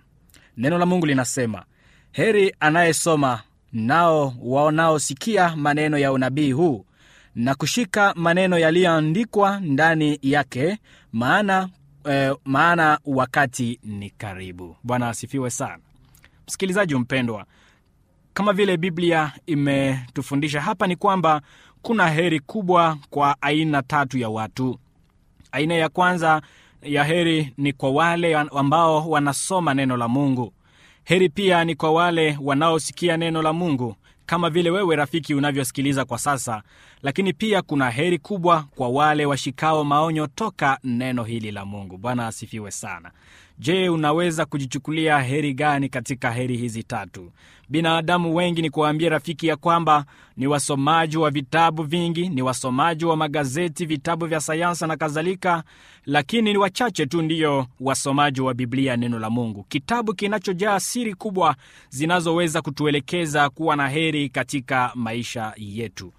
Neno 0.57 0.79
la 0.79 0.87
mungu 0.87 1.07
linasema 1.07 1.65
heri 2.13 2.55
anayesoma 2.61 3.43
nao 3.73 4.35
waonaosikia 4.41 5.57
maneno 5.57 5.99
ya 5.99 6.13
unabii 6.13 6.53
huu 6.53 6.85
na 7.39 7.55
kushika 7.55 8.15
maneno 8.17 8.59
yaliyoandikwa 8.59 9.61
ndani 9.61 10.19
yake 10.23 10.79
maana 11.13 11.69
eh, 12.05 12.35
maana 12.45 12.99
wakati 13.05 13.81
ni 13.85 14.11
karibu. 14.11 14.77
Bwana 14.83 15.09
asifiwe 15.09 15.51
sana. 15.51 15.79
Msikilizaji 16.49 16.95
mpendwa 16.95 17.47
kama 18.35 18.53
vile 18.53 18.77
biblia 18.77 19.33
imetufundisha 19.47 20.61
hapa 20.61 20.87
ni 20.87 20.97
kwamba 20.97 21.41
kuna 21.83 22.09
heri 22.11 22.41
kubwa 22.41 22.99
kwa 23.11 23.43
aina 23.43 23.83
tatu 23.83 24.19
ya 24.19 24.29
watu. 24.29 24.79
Aina 25.53 25.75
ya 25.75 25.89
kwanza 25.89 26.43
ya 26.83 27.05
heri 27.05 27.55
ni 27.59 27.73
kwa 27.73 27.91
wale 27.91 28.37
ambao 28.37 29.11
wanasoma 29.11 29.75
neno 29.75 29.97
la 29.97 30.09
mungu. 30.09 30.53
Heri 31.05 31.29
pia 31.29 31.65
ni 31.65 31.75
kwa 31.75 31.93
wale 31.93 32.39
wanaosikia 32.43 33.17
neno 33.17 33.43
la 33.43 33.53
mungu 33.53 33.97
kama 34.29 34.51
vile 34.51 34.71
wewe 34.71 34.97
rafiki 34.97 35.35
unavyosikiliza 35.35 36.05
kwa 36.05 36.19
sasa 36.19 36.63
lakini 37.03 37.33
pia 37.33 37.63
kuna 37.63 37.91
heri 37.91 38.19
kubwa 38.19 38.63
kwa 38.75 38.89
wale 38.89 39.27
washikao 39.27 39.85
maonyo 39.85 40.27
toka 40.27 40.79
neno 40.85 41.25
hili 41.25 41.51
la 41.51 41.65
mungu. 41.65 41.99
Bwana 41.99 42.27
asifiwe 42.27 42.71
sana 42.71 43.11
je 43.59 43.89
unaweza 43.89 44.45
kujichukulia 44.47 45.19
heri 45.21 45.55
gani 45.55 45.89
katika 45.89 46.31
heri 46.31 46.57
hizi 46.57 46.83
tatu? 46.83 47.33
Binadamu 47.69 48.35
wengi 48.37 48.63
ni 48.63 48.71
kuwaambia 48.71 49.09
rafiki 49.11 49.47
ya 49.47 49.57
kwamba 49.57 50.05
ni 50.37 50.47
wasomaji 50.47 51.17
wa 51.17 51.31
vitabu 51.31 51.83
vingi 51.83 52.29
ni 52.29 52.43
wasomaji 52.43 53.05
wa 53.05 53.17
magazeti 53.17 53.87
vitabu 53.87 54.27
vya 54.27 54.41
sayansi 54.41 54.87
na 54.87 54.97
kadhalika 54.97 55.63
lakini 56.07 56.53
ni 56.53 56.59
wachache 56.59 57.07
tu 57.07 57.23
ndiyo 57.23 57.67
wasomaji 57.81 58.41
wa 58.41 58.55
biblia 58.55 58.97
neno 58.97 59.19
la 59.19 59.31
mungu. 59.31 59.63
Kitabu 59.69 60.15
kinachojaa 60.15 60.81
siri 60.81 61.15
kubwa 61.15 61.57
zinazoweza 61.89 62.63
kutuelekeza 62.63 63.51
kuwa 63.51 63.77
na 63.77 63.89
heri 63.89 64.29
katika 64.29 64.93
maisha 64.95 65.53
yetu. 65.57 66.13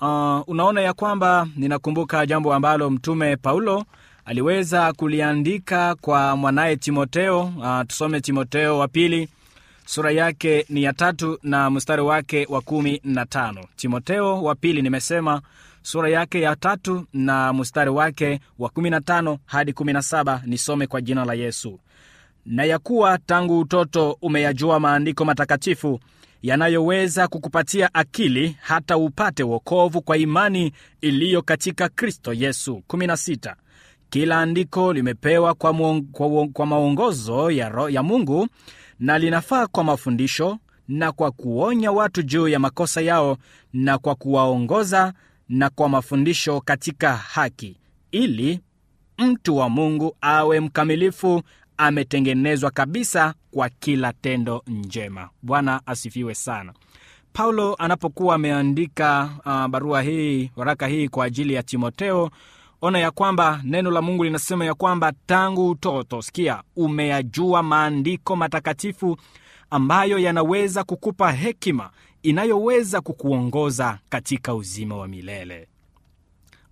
Uh, 0.00 0.48
unaona 0.48 0.80
ya 0.80 0.92
kwamba 0.92 1.48
ninakumbuka 1.56 2.26
jambo 2.26 2.54
ambalo 2.54 2.90
mtume 2.90 3.36
paulo 3.36 3.84
aliweza 4.24 4.92
kuliandika 4.92 5.94
kwa 5.94 6.36
mwanaye 6.36 6.76
timoteo 6.76 7.40
uh, 7.42 7.80
tusome 7.86 8.20
timoteo 8.20 8.78
wa 8.78 8.88
pili 8.88 9.28
sura 9.86 10.10
yake 10.10 10.66
ni 10.68 10.82
ya 10.82 10.92
tatu 10.92 11.38
na 11.42 11.70
mstari 11.70 12.02
wake 12.02 12.46
wa 12.50 12.60
kumi 12.60 13.00
na 13.04 13.26
tano. 13.26 13.64
Timoteo 13.76 14.42
wa 14.42 14.54
pili 14.54 14.82
nimesema 14.82 15.42
sura 15.82 16.08
yake 16.08 16.40
ya 16.40 16.56
tatu 16.56 17.06
na 17.12 17.52
mstari 17.52 17.90
wake 17.90 18.40
wa 18.58 18.68
kumi 18.68 18.90
na 18.90 19.00
tano 19.00 19.38
hadi 19.46 19.72
kumi 19.72 19.92
na 19.92 20.02
saba 20.02 20.42
nisome 20.46 20.86
kwa 20.86 21.00
jina 21.00 21.24
la 21.24 21.34
yesu. 21.34 21.80
Na 22.46 22.64
ya 22.64 22.78
kuwa 22.78 23.18
tangu 23.18 23.58
utoto 23.58 24.18
umeyajua 24.22 24.80
maandiko 24.80 25.24
matakatifu 25.24 26.00
yanayoweza 26.42 27.28
kukupatia 27.28 27.94
akili 27.94 28.56
hata 28.60 28.96
upate 28.96 29.42
wokovu 29.42 30.02
kwa 30.02 30.16
imani 30.16 30.72
iliyo 31.00 31.42
katika 31.42 31.88
kristo 31.88 32.32
yesu. 32.32 32.82
16 32.88 33.54
kila 34.10 34.40
andiko 34.40 34.92
limepewa 34.92 35.54
kwa, 35.54 35.72
muong, 35.72 36.02
kwa, 36.12 36.48
kwa 36.48 36.66
maongozo 36.66 37.50
ya, 37.50 37.72
ya 37.90 38.02
mungu 38.02 38.48
na 39.00 39.18
linafaa 39.18 39.66
kwa 39.66 39.84
mafundisho 39.84 40.58
na 40.88 41.12
kwa 41.12 41.30
kuonya 41.30 41.92
watu 41.92 42.22
juu 42.22 42.48
ya 42.48 42.58
makosa 42.58 43.00
yao 43.00 43.36
na 43.72 43.98
kwa 43.98 44.14
kuwaongoza 44.14 45.12
na 45.48 45.70
kwa 45.70 45.88
mafundisho 45.88 46.60
katika 46.60 47.16
haki 47.16 47.76
ili 48.12 48.60
mtu 49.18 49.56
wa 49.56 49.68
mungu 49.68 50.16
awe 50.20 50.60
mkamilifu 50.60 51.42
ametengenezwa 51.76 52.70
kabisa 52.70 53.34
kwa 53.50 53.68
kila 53.68 54.12
tendo 54.12 54.62
njema. 54.66 55.28
Bwana 55.42 55.80
asifiwe 55.86 56.34
sana. 56.34 56.72
Paulo 57.32 57.74
anapokuwa 57.74 58.34
ameandika 58.34 59.30
uh, 59.46 59.66
barua 59.66 60.02
hii 60.02 60.50
waraka 60.56 60.86
hii 60.86 61.08
kwa 61.08 61.24
ajili 61.24 61.54
ya 61.54 61.62
timoteo 61.62 62.30
ona 62.82 62.98
ya 62.98 63.10
kwamba 63.10 63.60
neno 63.64 63.90
la 63.90 64.02
mungu 64.02 64.24
linasema 64.24 64.64
ya 64.64 64.74
kwamba 64.74 65.12
tangu 65.26 65.68
utoto 65.70 66.22
sikia 66.22 66.62
umeyajua 66.76 67.62
maandiko 67.62 68.36
matakatifu 68.36 69.16
ambayo 69.70 70.18
yanaweza 70.18 70.84
kukupa 70.84 71.32
hekima 71.32 71.90
inayoweza 72.22 73.00
kukuongoza 73.00 73.98
katika 74.08 74.54
uzima 74.54 74.96
wa 74.96 75.08
milele. 75.08 75.68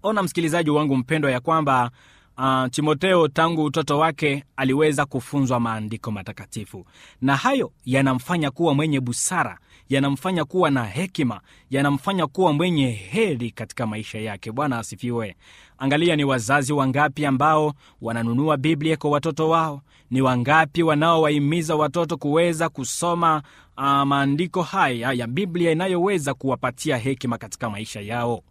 Ona 0.02 0.22
msikilizaji 0.22 0.70
wangu 0.70 0.96
mpendwa 0.96 1.30
ya 1.30 1.40
kwamba 1.40 1.90
uh, 2.38 2.66
timoteo 2.70 3.28
tangu 3.28 3.64
utoto 3.64 3.98
wake 3.98 4.44
aliweza 4.56 5.06
kufunzwa 5.06 5.60
maandiko 5.60 6.10
matakatifu. 6.10 6.86
Na 7.20 7.36
hayo 7.36 7.72
yanamfanya 7.84 8.50
kuwa 8.50 8.74
mwenye 8.74 9.00
busara 9.00 9.58
yanamfanya 9.88 10.44
kuwa 10.44 10.70
na 10.70 10.84
hekima 10.84 11.40
yanamfanya 11.70 12.26
kuwa 12.26 12.52
mwenye 12.52 12.90
heri 12.90 13.50
katika 13.50 13.86
maisha 13.86 14.18
yake. 14.18 14.52
Bwana 14.52 14.78
asifiwe. 14.78 15.36
Angalia 15.78 16.16
ni 16.16 16.24
wazazi 16.24 16.72
wangapi 16.72 17.26
ambao 17.26 17.74
wananunua 18.02 18.56
biblia 18.56 18.96
kwa 18.96 19.10
watoto 19.10 19.48
wao? 19.48 19.82
Ni 20.10 20.20
wangapi 20.22 20.82
wanaowahimiza 20.82 21.76
watoto 21.76 22.16
kuweza 22.16 22.68
kusoma 22.68 23.42
uh, 23.76 23.84
maandiko 24.02 24.62
haya 24.62 25.12
ya 25.12 25.26
biblia 25.26 25.70
inayoweza 25.72 26.34
kuwapatia 26.34 26.96
hekima 26.96 27.38
katika 27.38 27.70
maisha 27.70 28.00
yao 28.00 28.42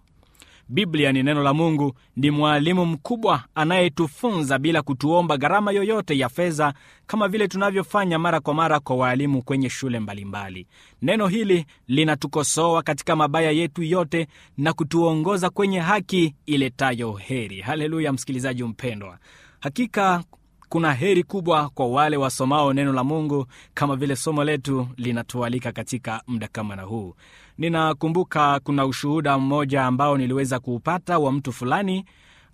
biblia 0.69 1.11
ni 1.11 1.23
neno 1.23 1.43
la 1.43 1.53
mungu 1.53 1.93
ni 2.15 2.31
mwalimu 2.31 2.85
mkubwa 2.85 3.43
anayetufunza 3.55 4.59
bila 4.59 4.81
kutuomba 4.81 5.37
gharama 5.37 5.71
yoyote 5.71 6.17
ya 6.17 6.29
fedha 6.29 6.73
kama 7.07 7.27
vile 7.27 7.47
tunavyofanya 7.47 8.19
mara 8.19 8.39
kwa 8.39 8.53
mara 8.53 8.79
kwa 8.79 8.95
waalimu 8.95 9.41
kwenye 9.43 9.69
shule 9.69 9.99
mbalimbali. 9.99 10.67
Neno 11.01 11.27
hili 11.27 11.65
linatukosoa 11.87 12.83
katika 12.83 13.15
mabaya 13.15 13.51
yetu 13.51 13.83
yote 13.83 14.27
na 14.57 14.73
kutuongoza 14.73 15.49
kwenye 15.49 15.79
haki 15.79 16.35
iletayo 16.45 17.11
heri. 17.13 17.61
Haleluya 17.61 18.13
msikilizaji 18.13 18.63
mpendwa. 18.63 19.17
Hakika 19.59 20.23
kuna 20.69 20.93
heri 20.93 21.23
kubwa 21.23 21.69
kwa 21.69 21.87
wale 21.87 22.17
wasomao 22.17 22.73
neno 22.73 22.93
la 22.93 23.03
mungu 23.03 23.45
kama 23.73 23.95
vile 23.95 24.15
somo 24.15 24.43
letu 24.43 24.87
linatualika 24.97 25.71
katika 25.71 26.21
muda 26.27 26.47
kama 26.47 26.75
na 26.75 26.81
huu 26.83 27.15
ninakumbuka 27.57 28.59
kuna 28.63 28.85
ushuhuda 28.85 29.37
mmoja 29.39 29.85
ambao 29.85 30.17
niliweza 30.17 30.59
kuupata 30.59 31.19
wa 31.19 31.31
mtu 31.31 31.53
fulani 31.53 32.05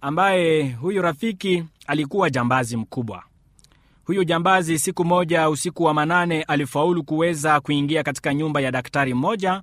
ambaye 0.01 0.71
huyu 0.71 1.01
rafiki 1.01 1.63
alikuwa 1.87 2.29
jambazi 2.29 2.77
mkubwa. 2.77 3.23
Huyu 4.05 4.23
jambazi 4.23 4.79
siku 4.79 5.05
moja 5.05 5.49
usiku 5.49 5.83
wa 5.83 5.93
manane 5.93 6.43
alifaulu 6.43 7.03
kuweza 7.03 7.59
kuingia 7.59 8.03
katika 8.03 8.33
nyumba 8.33 8.61
ya 8.61 8.71
daktari 8.71 9.13
mmoja 9.13 9.61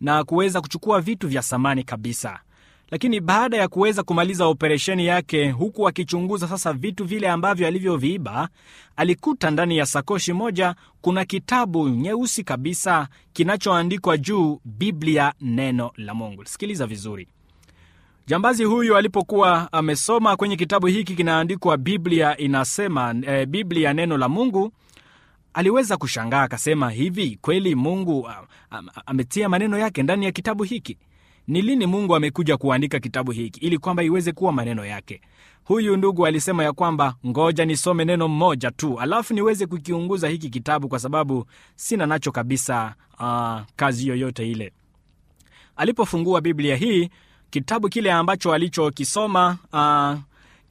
na 0.00 0.24
kuweza 0.24 0.60
kuchukua 0.60 1.00
vitu 1.00 1.28
vya 1.28 1.42
samani 1.42 1.84
kabisa 1.84 2.40
lakini 2.92 3.20
baada 3.20 3.56
ya 3.56 3.68
kuweza 3.68 4.02
kumaliza 4.02 4.46
operesheni 4.46 5.06
yake 5.06 5.50
huku 5.50 5.88
akichunguza 5.88 6.48
sasa 6.48 6.72
vitu 6.72 7.04
vile 7.04 7.28
ambavyo 7.28 7.66
alivyoviiba 7.66 8.48
alikuta 8.96 9.50
ndani 9.50 9.76
ya 9.76 9.86
sakoshi 9.86 10.32
moja 10.32 10.74
kuna 11.00 11.24
kitabu 11.24 11.88
nyeusi 11.88 12.44
kabisa 12.44 13.08
kinachoandikwa 13.32 14.16
juu 14.18 14.60
biblia 14.64 15.32
neno 15.40 15.90
la 15.96 16.14
mungu. 16.14 16.44
Sikiliza 16.44 16.86
vizuri. 16.86 17.28
Jambazi 18.26 18.64
huyu 18.64 18.96
alipokuwa 18.96 19.72
amesoma 19.72 20.36
kwenye 20.36 20.56
kitabu 20.56 20.86
hiki 20.86 21.14
kinaandikwa 21.16 21.76
biblia 21.76 22.36
inasema 22.36 23.14
e, 23.26 23.46
biblia 23.46 23.92
neno 23.92 24.16
la 24.18 24.28
mungu 24.28 24.72
aliweza 25.54 25.96
kushangaa 25.96 26.42
akasema 26.42 26.90
hivi 26.90 27.38
kweli 27.40 27.74
mungu 27.74 28.28
a- 28.28 28.46
a- 28.70 28.82
ametia 29.06 29.48
maneno 29.48 29.78
yake 29.78 30.02
ndani 30.02 30.24
ya 30.24 30.32
kitabu 30.32 30.62
hiki 30.64 30.98
ni 31.52 31.62
lini 31.62 31.86
mungu 31.86 32.14
amekuja 32.16 32.56
kuandika 32.56 33.00
kitabu 33.00 33.30
hiki 33.32 33.60
ili 33.60 33.78
kwamba 33.78 34.02
iweze 34.02 34.32
kuwa 34.32 34.52
maneno 34.52 34.84
yake? 34.84 35.20
Huyu 35.64 35.96
ndugu 35.96 36.26
alisema 36.26 36.64
ya 36.64 36.72
kwamba 36.72 37.14
ngoja 37.26 37.64
nisome 37.64 38.04
neno 38.04 38.28
mmoja 38.28 38.70
tu 38.70 39.00
alafu 39.00 39.34
niweze 39.34 39.66
kukiunguza 39.66 40.28
hiki 40.28 40.50
kitabu 40.50 40.88
kwa 40.88 40.98
sababu 40.98 41.46
sina 41.76 42.06
nacho 42.06 42.32
kabisa 42.32 42.94
uh, 43.20 43.60
kazi 43.76 44.08
yoyote 44.08 44.50
ile. 44.50 44.72
Alipofungua 45.76 46.40
biblia 46.40 46.76
hii 46.76 47.10
kitabu 47.50 47.88
kile 47.88 48.12
ambacho 48.12 48.52
alichokisoma 48.52 49.58
uh, 49.72 50.18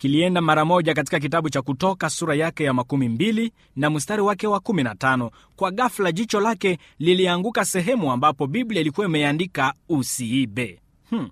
kilienda 0.01 0.41
mara 0.41 0.65
moja 0.65 0.93
katika 0.93 1.19
kitabu 1.19 1.49
cha 1.49 1.61
kutoka 1.61 2.09
sura 2.09 2.35
yake 2.35 2.63
ya 2.63 2.73
makumi 2.73 3.09
mbili 3.09 3.53
na 3.75 3.89
mstari 3.89 4.21
wake 4.21 4.47
wa 4.47 4.59
kumi 4.59 4.83
na 4.83 4.95
tano. 4.95 5.31
Kwa 5.55 5.71
ghafla 5.71 6.11
jicho 6.11 6.39
lake 6.39 6.77
lilianguka 6.99 7.65
sehemu 7.65 8.11
ambapo 8.11 8.47
biblia 8.47 8.81
ilikuwa 8.81 9.07
imeandika 9.07 9.73
usiibe. 9.89 10.79
Hmm. 11.09 11.29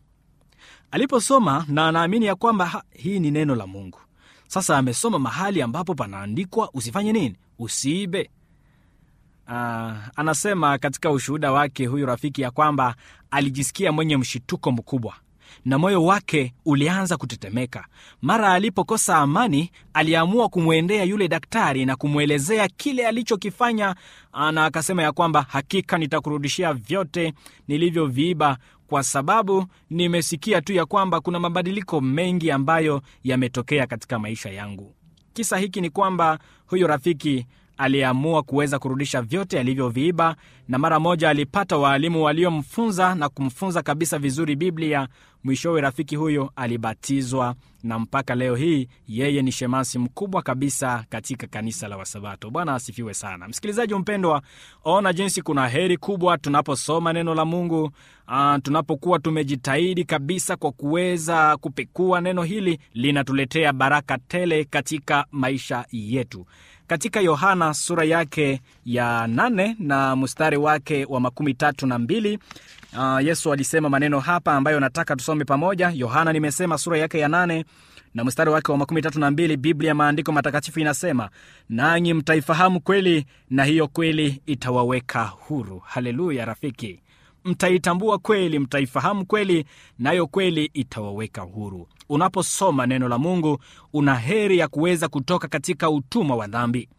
aliposoma 0.92 1.66
na 1.68 1.88
anaamini 1.88 2.26
ya 2.26 2.36
kwamba 2.36 2.84
hii 2.94 3.20
ni 3.20 3.32
neno 3.32 3.56
la 3.56 3.68
mungu. 3.68 4.00
Sasa 4.48 4.78
amesoma 4.78 5.20
mahali 5.20 5.62
ambapo 5.62 5.96
panaandikwa 5.96 6.70
usifanye 6.74 7.14
nini? 7.14 7.36
Usiibe. 7.60 8.30
Uh, 9.48 9.54
anasema 10.16 10.78
katika 10.78 11.12
ushuhuda 11.12 11.52
wake 11.52 11.86
huyu 11.86 12.06
rafiki 12.06 12.42
ya 12.42 12.52
kwamba 12.52 12.96
alijisikia 13.32 13.92
mwenye 13.92 14.18
mshituko 14.18 14.72
mkubwa 14.72 15.14
na 15.66 15.78
moyo 15.78 16.06
wake 16.06 16.54
ulianza 16.66 17.18
kutetemeka. 17.18 17.86
Mara 18.22 18.54
alipokosa 18.54 19.18
amani 19.18 19.72
aliamua 19.94 20.50
kumwendea 20.50 21.04
yule 21.04 21.28
daktari 21.28 21.86
na 21.86 21.96
kumwelezea 21.96 22.68
kile 22.68 23.08
alichokifanya. 23.08 23.96
Na 24.52 24.66
akasema 24.66 25.04
ya 25.04 25.12
kwamba 25.12 25.46
hakika 25.50 25.98
nitakurudishia 25.98 26.74
vyote 26.74 27.34
nilivyoviiba 27.68 28.58
kwa 28.88 29.04
sababu 29.04 29.66
nimesikia 29.90 30.62
tu 30.62 30.74
ya 30.74 30.86
kwamba 30.86 31.20
kuna 31.22 31.40
mabadiliko 31.40 32.02
mengi 32.02 32.52
ambayo 32.52 33.02
yametokea 33.24 33.88
katika 33.88 34.20
maisha 34.20 34.50
yangu. 34.50 34.96
Kisa 35.34 35.58
hiki 35.58 35.82
ni 35.82 35.90
kwamba 35.90 36.40
huyu 36.68 36.88
rafiki 36.88 37.46
aliamua 37.80 38.44
kuweza 38.44 38.80
kurudisha 38.80 39.22
vyote 39.22 39.60
alivyoviiba 39.60 40.36
na 40.68 40.78
mara 40.78 41.00
moja 41.00 41.30
alipata 41.30 41.78
waalimu 41.78 42.24
waliomfunza 42.24 43.16
na 43.16 43.30
kumfunza 43.30 43.82
kabisa 43.82 44.20
vizuri 44.20 44.56
biblia. 44.56 45.08
Mwishowe 45.44 45.82
rafiki 45.82 46.16
huyo 46.16 46.52
alibatizwa 46.56 47.56
na 47.84 48.00
mpaka 48.00 48.36
leo 48.36 48.56
hii 48.56 48.88
yeye 49.08 49.42
ni 49.42 49.52
shemasi 49.52 50.00
mkubwa 50.00 50.42
kabisa 50.42 51.06
katika 51.10 51.48
kanisa 51.48 51.88
la 51.88 51.98
wasabato. 51.98 52.50
Bwana 52.50 52.76
asifiwe 52.76 53.14
sana. 53.14 53.48
Msikilizaji 53.48 53.94
mpendwa 53.96 54.42
ona 54.84 55.14
jinsi 55.14 55.42
kuna 55.42 55.68
heri 55.68 55.98
kubwa 55.98 56.38
tunaposoma 56.38 57.14
neno 57.14 57.36
la 57.36 57.46
mungu. 57.46 57.84
Uh, 58.28 58.56
tunapokuwa 58.64 59.20
tumejitahidi 59.20 60.04
kabisa 60.04 60.56
kwa 60.56 60.72
kuweza 60.72 61.58
kupekua 61.58 62.22
neno 62.22 62.44
hili 62.44 62.80
linatuletea 62.94 63.74
baraka 63.74 64.18
tele 64.18 64.64
katika 64.66 65.26
maisha 65.32 65.86
yetu 65.92 66.46
katika 66.90 67.20
yohana 67.22 67.74
sura 67.74 68.04
yake 68.04 68.62
ya 68.86 69.28
nane 69.28 69.76
na 69.80 70.16
mstari 70.16 70.58
wake 70.58 71.06
wa 71.10 71.20
makumi 71.20 71.54
tatu 71.54 71.88
na 71.88 72.00
mbili 72.00 72.40
uh, 72.98 73.26
yesu 73.26 73.54
alisema 73.54 73.90
maneno 73.90 74.20
hapa 74.20 74.54
ambayo 74.54 74.80
nataka 74.80 75.16
tusome 75.16 75.46
pamoja. 75.46 75.92
Yohana 75.96 76.34
nimesema 76.34 76.78
sura 76.78 76.98
yake 76.98 77.20
ya 77.20 77.28
nane 77.28 77.66
na 78.14 78.24
mstari 78.24 78.50
wake 78.50 78.72
wa 78.72 78.78
makumi 78.78 79.02
tatu 79.02 79.20
na 79.20 79.32
mbili 79.32 79.58
biblia 79.58 79.96
maandiko 79.96 80.32
matakatifu 80.32 80.80
inasema 80.80 81.30
nanyi 81.70 82.14
mtaifahamu 82.14 82.80
kweli 82.82 83.26
na 83.50 83.64
hiyo 83.64 83.88
kweli 83.88 84.42
itawaweka 84.46 85.24
huru. 85.24 85.80
Haleluya 85.86 86.46
rafiki 86.46 87.00
mtaitambua 87.46 88.18
kweli 88.18 88.60
mtaifahamu 88.60 89.26
kweli 89.26 89.66
nayo 90.00 90.28
kweli 90.28 90.66
itawaweka 90.74 91.42
huru. 91.42 91.88
Unaposoma 92.10 92.86
neno 92.88 93.08
la 93.08 93.18
mungu 93.18 93.60
una 93.94 94.16
heri 94.16 94.58
ya 94.58 94.68
kuweza 94.68 95.08
kutoka 95.08 95.48
katika 95.48 95.90
utumwa 95.90 96.38
wa 96.38 96.48
dhambi. 96.48 96.90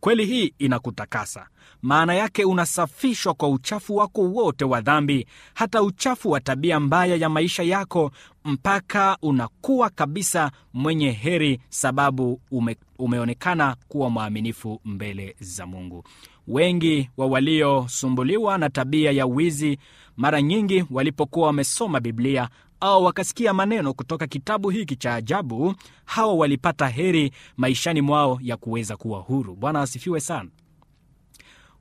Kweli 0.00 0.26
hii 0.26 0.54
inakutakasa 0.58 1.46
maana 1.82 2.14
yake 2.14 2.44
unasafishwa 2.44 3.34
kwa 3.34 3.48
uchafu 3.48 3.96
wako 3.96 4.22
wote 4.22 4.64
wa 4.64 4.80
dhambi 4.80 5.26
hata 5.54 5.82
uchafu 5.82 6.30
wa 6.30 6.40
tabia 6.40 6.80
mbaya 6.80 7.16
ya 7.16 7.28
maisha 7.28 7.62
yako 7.62 8.10
mpaka 8.44 9.16
unakuwa 9.22 9.90
kabisa 9.90 10.50
mwenye 10.72 11.10
heri 11.10 11.60
sababu 11.68 12.40
ume, 12.50 12.76
umeonekana 12.98 13.76
kuwa 13.88 14.10
mwaminifu 14.10 14.80
mbele 14.84 15.36
za 15.40 15.66
mungu. 15.66 16.04
Wengi 16.48 17.10
wa 17.16 17.26
waliosumbuliwa 17.26 18.58
na 18.58 18.70
tabia 18.70 19.10
ya 19.10 19.26
wizi 19.26 19.78
mara 20.16 20.42
nyingi 20.42 20.84
walipokuwa 20.90 21.46
wamesoma 21.46 22.00
biblia 22.00 22.48
au 22.80 23.04
wakasikia 23.04 23.54
maneno 23.54 23.94
kutoka 23.94 24.26
kitabu 24.26 24.70
hiki 24.70 24.96
cha 24.96 25.14
ajabu 25.14 25.74
hawa 26.04 26.34
walipata 26.34 26.88
heri 26.88 27.32
maishani 27.56 28.00
mwao 28.00 28.38
ya 28.42 28.56
kuweza 28.56 28.96
kuwa 28.96 29.20
huru. 29.20 29.56
Bwana 29.56 29.80
asifiwe 29.80 30.20
sana 30.20 30.48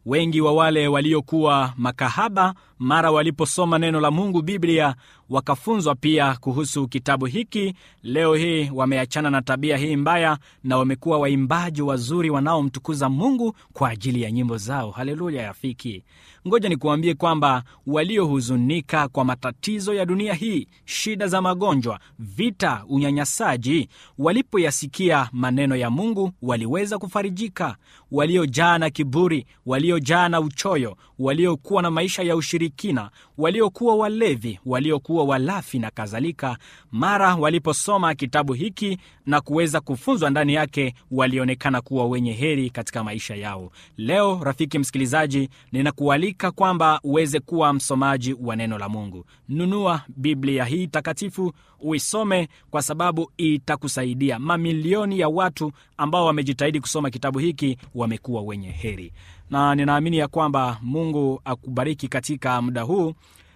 wengi 0.09 0.41
wa 0.41 0.53
wale 0.53 0.87
waliokuwa 0.87 1.73
makahaba 1.77 2.53
mara 2.79 3.11
waliposoma 3.11 3.79
neno 3.79 3.99
la 4.01 4.11
mungu 4.11 4.41
biblia 4.41 4.95
wakafunzwa 5.29 5.95
pia 5.95 6.35
kuhusu 6.35 6.87
kitabu 6.87 7.25
hiki. 7.25 7.73
Leo 8.03 8.35
hii 8.35 8.69
wameachana 8.73 9.29
na 9.29 9.41
tabia 9.41 9.77
hii 9.77 9.95
mbaya 9.95 10.37
na 10.63 10.77
wamekuwa 10.77 11.19
waimbaji 11.19 11.81
wazuri 11.81 12.29
wanaomtukuza 12.29 13.09
mungu 13.09 13.55
kwa 13.73 13.89
ajili 13.89 14.21
ya 14.21 14.31
nyimbo 14.31 14.57
zao. 14.57 14.91
Haleluya 14.91 15.43
rafiki. 15.47 16.03
Ngoja 16.47 16.69
nikuambie 16.69 17.13
kwamba 17.13 17.63
waliohuzunika 17.87 19.07
kwa 19.07 19.25
matatizo 19.25 19.93
ya 19.93 20.05
dunia 20.05 20.33
hii 20.33 20.67
shida 20.85 21.27
za 21.27 21.41
magonjwa 21.41 21.99
vita 22.19 22.83
unyanyasaji 22.89 23.89
walipoyasikia 24.17 25.29
maneno 25.31 25.75
ya 25.75 25.89
mungu 25.89 26.31
waliweza 26.41 26.97
kufarijika. 26.97 27.75
Waliojaa 28.11 28.77
na 28.77 28.89
kiburi 28.89 29.45
waliojaa 29.65 30.29
na 30.29 30.41
uchoyo 30.41 30.97
waliokuwa 31.19 31.81
na 31.81 31.91
maisha 31.91 32.23
ya 32.23 32.35
ushirikina 32.69 33.09
waliokuwa 33.37 33.95
walevi 33.95 34.59
waliokuwa 34.65 35.23
walafi 35.23 35.79
na 35.79 35.91
kadhalika 35.91 36.57
mara 36.91 37.35
waliposoma 37.35 38.15
kitabu 38.15 38.53
hiki 38.53 38.97
na 39.25 39.41
kuweza 39.41 39.81
kufunzwa 39.81 40.29
ndani 40.29 40.53
yake 40.53 40.93
walionekana 41.11 41.81
kuwa 41.81 42.05
wenye 42.07 42.33
heri 42.33 42.69
katika 42.69 43.03
maisha 43.03 43.35
yao. 43.35 43.71
Leo 43.97 44.39
rafiki 44.43 44.79
msikilizaji 44.79 45.49
ninakualika 45.71 46.51
kwamba 46.51 46.99
uweze 47.03 47.39
kuwa 47.39 47.73
msomaji 47.73 48.33
wa 48.41 48.55
neno 48.55 48.77
la 48.77 48.89
mungu. 48.89 49.25
Nunua 49.49 50.01
biblia 50.07 50.65
hii 50.65 50.87
takatifu 50.87 51.53
uisome 51.79 52.47
kwa 52.71 52.81
sababu 52.81 53.31
itakusaidia. 53.37 54.39
Mamilioni 54.39 55.19
ya 55.19 55.29
watu 55.29 55.71
ambao 55.97 56.25
wamejitahidi 56.25 56.79
kusoma 56.79 57.09
kitabu 57.09 57.39
hiki 57.39 57.77
wamekuwa 57.95 58.41
wenye 58.41 58.71
heri 58.71 59.13
na 59.49 59.75
ninaamini 59.75 60.17
ya 60.17 60.27
kwamba 60.27 60.77
mungu 60.81 61.41
akubariki 61.45 62.07
katika 62.07 62.61
muda 62.61 62.81
huu 62.81 63.13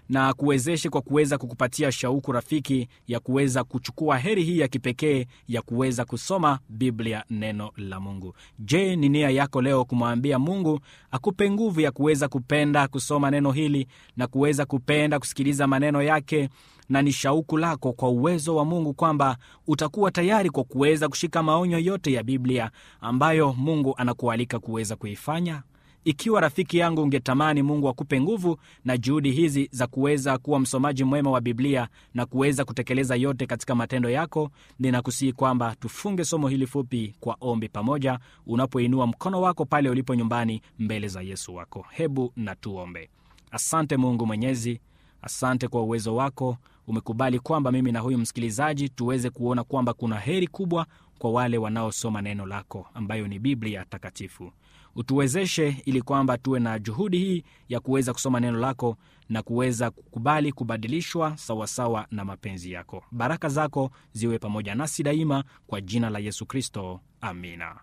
na 0.08 0.32
kuwezeshe 0.34 0.90
kwa 0.90 1.00
kuweza 1.00 1.38
kukupatia 1.38 1.92
shauku 1.92 2.32
rafiki 2.32 2.88
ya 3.06 3.20
kuweza 3.20 3.64
kuchukua 3.64 4.18
heri 4.18 4.44
hii 4.44 4.58
ya 4.58 4.68
kipekee 4.68 5.26
ya 5.48 5.62
kuweza 5.62 6.04
kusoma 6.04 6.58
biblia 6.68 7.24
neno 7.30 7.70
la 7.76 8.00
mungu. 8.00 8.34
Je 8.58 8.96
ni 8.96 9.08
nia 9.08 9.30
yako 9.30 9.62
leo 9.62 9.84
kumwambia 9.84 10.38
mungu 10.38 10.80
akupe 11.10 11.50
nguvu 11.50 11.80
ya 11.80 11.90
kuweza 11.92 12.28
kupenda 12.28 12.88
kusoma 12.88 13.30
neno 13.30 13.52
hili 13.52 13.86
na 14.16 14.26
kuweza 14.26 14.64
kupenda 14.66 15.18
kusikiliza 15.18 15.66
maneno 15.66 16.02
yake? 16.02 16.48
Na 16.88 17.02
ni 17.02 17.12
shauku 17.12 17.56
lako 17.58 17.92
kwa 17.92 18.08
uwezo 18.08 18.56
wa 18.56 18.64
mungu 18.64 18.94
kwamba 18.94 19.36
utakuwa 19.66 20.10
tayari 20.10 20.50
kwa 20.50 20.64
kuweza 20.64 21.08
kushika 21.08 21.42
maonyo 21.42 21.78
yote 21.78 22.12
ya 22.12 22.22
biblia 22.22 22.70
ambayo 23.00 23.52
mungu 23.52 23.94
anakualika 23.96 24.58
kuweza 24.58 24.96
kuifanya 24.96 25.62
ikiwa 26.04 26.40
rafiki 26.40 26.78
yangu 26.78 27.02
ungetamani 27.02 27.62
mungu 27.62 27.88
akupe 27.88 28.20
nguvu 28.20 28.58
na 28.84 28.98
juhudi 28.98 29.30
hizi 29.30 29.68
za 29.72 29.86
kuweza 29.86 30.38
kuwa 30.38 30.60
msomaji 30.60 31.04
mwema 31.04 31.30
wa 31.30 31.40
biblia 31.40 31.88
na 32.14 32.26
kuweza 32.26 32.64
kutekeleza 32.64 33.16
yote 33.16 33.46
katika 33.46 33.74
matendo 33.74 34.10
yako 34.10 34.50
ninakusihi 34.78 35.32
kwamba 35.32 35.76
tufunge 35.80 36.24
somo 36.24 36.48
hili 36.48 36.66
fupi 36.66 37.14
kwa 37.20 37.36
ombi 37.40 37.68
pamoja 37.68 38.18
unapoinua 38.46 39.06
mkono 39.06 39.40
wako 39.40 39.64
pale 39.64 39.90
ulipo 39.90 40.14
nyumbani 40.14 40.62
mbele 40.78 41.08
za 41.08 41.22
yesu 41.22 41.54
wako. 41.54 41.86
Hebu 41.90 42.32
na 42.36 42.54
tuombe. 42.54 43.08
Asante 43.50 43.96
mungu 43.96 44.26
mwenyezi 44.26 44.80
asante 45.22 45.68
kwa 45.68 45.82
uwezo 45.82 46.16
wako. 46.16 46.56
Umekubali 46.86 47.38
kwamba 47.38 47.72
mimi 47.72 47.92
na 47.92 48.00
huyu 48.00 48.18
msikilizaji 48.18 48.88
tuweze 48.88 49.30
kuona 49.30 49.64
kwamba 49.64 49.92
kuna 49.92 50.18
heri 50.18 50.46
kubwa 50.46 50.86
kwa 51.18 51.30
wale 51.32 51.58
wanaosoma 51.58 52.22
neno 52.22 52.46
lako 52.46 52.86
ambayo 52.94 53.28
ni 53.28 53.38
biblia 53.38 53.84
takatifu 53.84 54.52
utuwezeshe 54.96 55.76
ili 55.84 56.02
kwamba 56.02 56.38
tuwe 56.38 56.60
na 56.60 56.78
juhudi 56.78 57.18
hii 57.18 57.44
ya 57.68 57.80
kuweza 57.80 58.12
kusoma 58.12 58.40
neno 58.40 58.58
lako 58.58 58.96
na 59.28 59.42
kuweza 59.42 59.90
kukubali 59.90 60.52
kubadilishwa 60.52 61.36
sawasawa 61.36 62.06
na 62.10 62.24
mapenzi 62.24 62.72
yako. 62.72 63.04
Baraka 63.12 63.48
zako 63.48 63.90
ziwe 64.12 64.38
pamoja 64.38 64.74
nasi 64.74 65.02
daima 65.02 65.44
kwa 65.66 65.80
jina 65.80 66.10
la 66.10 66.18
yesu 66.18 66.46
kristo. 66.46 67.00
Amina. 67.20 67.76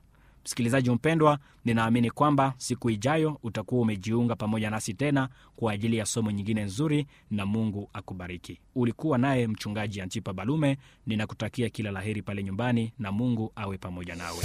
Msikilizaji 0.45 0.89
mpendwa 0.91 1.39
ninaamini 1.65 2.11
kwamba 2.11 2.53
siku 2.57 2.89
ijayo 2.89 3.39
utakuwa 3.43 3.81
umejiunga 3.81 4.35
pamoja 4.35 4.69
nasi 4.69 4.93
tena 4.93 5.29
kwa 5.55 5.71
ajili 5.73 5.97
ya 5.97 6.05
somo 6.05 6.31
nyingine 6.31 6.63
nzuri 6.63 7.07
na 7.31 7.45
mungu 7.45 7.89
akubariki. 7.93 8.59
Ulikuwa 8.75 9.17
naye 9.17 9.47
mchungaji 9.47 10.01
antipa 10.01 10.33
balume 10.33 10.77
ninakutakia 11.07 11.69
kila 11.69 11.91
la 11.91 12.01
heri 12.01 12.21
pale 12.21 12.43
nyumbani 12.43 12.93
na 12.99 13.11
mungu 13.11 13.51
awe 13.55 13.77
pamoja 13.77 14.15
nawe 14.15 14.37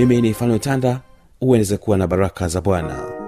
mimi 0.00 0.20
ni 0.22 0.30
mfano 0.30 0.58
tanda 0.58 1.00
ueneze 1.40 1.76
kuwa 1.76 1.96
na 1.98 2.06
baraka 2.06 2.48
za 2.48 2.60
bwana 2.60 3.19